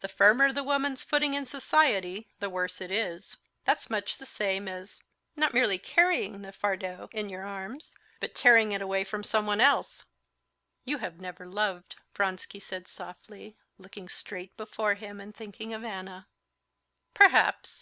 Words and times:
"The 0.00 0.08
firmer 0.08 0.54
the 0.54 0.64
woman's 0.64 1.04
footing 1.04 1.34
in 1.34 1.44
society, 1.44 2.30
the 2.38 2.48
worse 2.48 2.80
it 2.80 2.90
is. 2.90 3.36
That's 3.66 3.90
much 3.90 4.16
the 4.16 4.24
same 4.24 4.66
as—not 4.68 5.52
merely 5.52 5.76
carrying 5.78 6.40
the 6.40 6.50
fardeau 6.50 7.10
in 7.12 7.28
your 7.28 7.44
arms—but 7.44 8.34
tearing 8.34 8.72
it 8.72 8.80
away 8.80 9.04
from 9.04 9.22
someone 9.22 9.60
else." 9.60 10.06
"You 10.86 10.96
have 10.96 11.20
never 11.20 11.44
loved," 11.44 11.96
Vronsky 12.14 12.58
said 12.58 12.88
softly, 12.88 13.58
looking 13.76 14.08
straight 14.08 14.56
before 14.56 14.94
him 14.94 15.20
and 15.20 15.36
thinking 15.36 15.74
of 15.74 15.84
Anna. 15.84 16.26
"Perhaps. 17.12 17.78